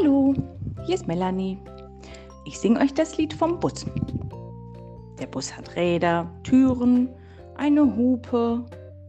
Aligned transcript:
Hallo, 0.00 0.34
hier 0.84 0.94
ist 0.94 1.08
Melanie. 1.08 1.58
Ich 2.44 2.58
singe 2.58 2.78
euch 2.80 2.94
das 2.94 3.16
Lied 3.16 3.32
vom 3.32 3.58
Bus. 3.58 3.84
Der 5.18 5.26
Bus 5.26 5.56
hat 5.56 5.74
Räder, 5.74 6.30
Türen, 6.44 7.08
eine 7.56 7.96
Hupe, 7.96 8.64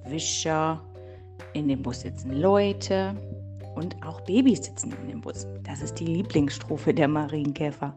Wischer. 0.06 0.82
In 1.54 1.68
dem 1.68 1.84
Bus 1.84 2.02
sitzen 2.02 2.32
Leute 2.32 3.16
und 3.76 3.96
auch 4.04 4.22
Babys 4.22 4.66
sitzen 4.66 4.94
in 5.04 5.10
dem 5.10 5.22
Bus. 5.22 5.46
Das 5.64 5.82
ist 5.82 6.00
die 6.00 6.06
Lieblingsstrophe 6.06 6.94
der 6.94 7.08
Marienkäfer. 7.08 7.96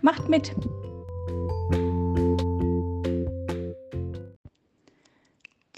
Macht 0.00 0.28
mit! 0.28 0.54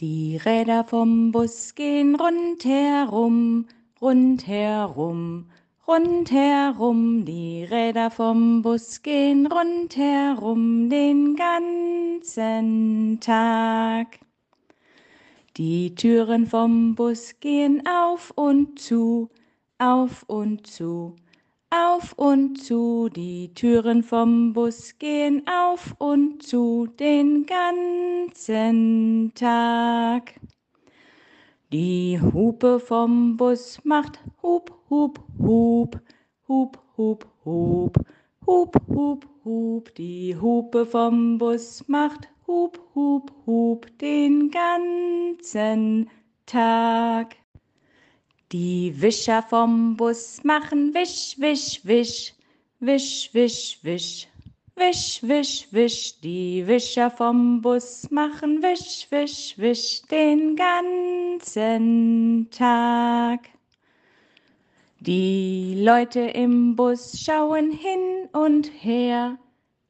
Die 0.01 0.37
Räder 0.37 0.85
vom 0.85 1.33
Bus 1.33 1.75
gehen 1.75 2.15
rundherum, 2.15 3.67
rundherum, 4.01 5.47
rundherum. 5.93 7.25
Die 7.25 7.65
Räder 7.65 8.11
vom 8.11 8.63
Bus 8.63 9.03
gehen 9.03 9.47
rundherum 9.47 10.89
den 10.89 11.37
ganzen 11.37 13.19
Tag. 13.21 14.19
Die 15.59 15.95
Türen 15.95 16.47
vom 16.47 16.95
Bus 16.95 17.35
gehen 17.41 17.83
auf 17.87 18.33
und 18.37 18.79
zu, 18.79 19.29
auf 19.79 20.25
und 20.29 20.67
zu, 20.67 21.15
auf 21.69 22.15
und 22.15 22.57
zu, 22.57 23.11
die 23.11 23.53
Türen 23.53 24.03
vom 24.03 24.55
Bus 24.55 24.99
gehen 24.99 25.43
auf 25.47 25.95
und 25.99 26.43
zu 26.43 26.89
den 26.99 27.45
ganzen 27.45 29.31
Tag. 29.35 30.41
Die 31.71 32.19
Hupe 32.21 32.81
vom 32.81 33.37
Bus 33.37 33.79
macht 33.85 34.21
Hup, 34.43 34.82
Hup, 34.93 35.19
hup, 35.39 35.97
hup, 36.47 36.77
hup, 36.99 37.25
hup. 37.47 37.97
Hup, 38.47 38.77
hup, 38.95 39.27
hup, 39.43 39.95
die 39.95 40.37
Hupe 40.39 40.85
vom 40.85 41.39
Bus 41.39 41.83
macht 41.89 42.29
Hup, 42.47 42.79
hup, 42.95 43.33
hup 43.47 43.87
den 44.01 44.51
ganzen 44.51 46.11
Tag. 46.45 47.37
Die 48.53 48.93
Wischer 49.01 49.43
vom 49.43 49.97
Bus 49.97 50.45
machen 50.45 50.93
Wisch, 50.93 51.37
Wisch, 51.39 51.81
Wisch. 51.85 52.35
Wisch, 52.79 53.31
Wisch, 53.33 53.79
Wisch. 53.83 54.29
Wisch, 54.77 55.23
Wisch, 55.23 55.69
Wisch. 55.71 56.21
Die 56.21 56.67
Wischer 56.67 57.11
vom 57.11 57.63
Bus 57.63 58.11
machen 58.11 58.63
Wisch, 58.63 59.07
Wisch, 59.11 59.57
Wisch 59.57 60.03
den 60.03 60.55
ganzen 60.55 62.51
Tag. 62.51 63.49
Die 65.05 65.75
Leute 65.83 66.21
im 66.21 66.77
Bus 66.77 67.19
schauen 67.21 67.73
hin 67.73 68.29
und 68.33 68.71
her, 68.85 69.37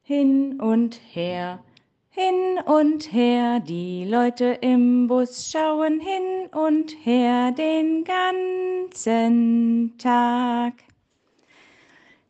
hin 0.00 0.58
und 0.58 0.98
her, 1.12 1.62
hin 2.08 2.58
und 2.64 3.12
her, 3.12 3.60
die 3.60 4.06
Leute 4.06 4.56
im 4.62 5.08
Bus 5.08 5.50
schauen 5.50 6.00
hin 6.00 6.48
und 6.54 6.96
her 7.04 7.52
den 7.52 8.04
ganzen 8.04 9.92
Tag. 9.98 10.72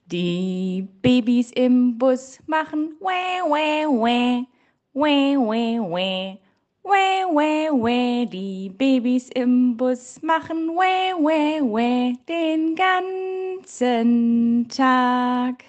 Die 0.07 0.89
Babys 1.03 1.53
im 1.53 1.97
Bus 1.99 2.41
machen 2.49 2.97
wä, 2.99 3.45
wä, 3.49 3.87
wä, 3.87 4.45
wä, 4.93 5.37
wä, 5.39 5.79
wä, 5.89 6.37
Weh, 6.85 7.25
weh, 7.31 7.71
weh, 7.71 8.27
die 8.27 8.69
Babys 8.69 9.29
im 9.31 9.77
Bus 9.77 10.21
machen 10.21 10.71
weh, 10.77 11.15
weh, 11.15 11.61
weh 11.63 12.15
den 12.29 12.75
ganzen 12.75 14.67
Tag. 14.69 15.65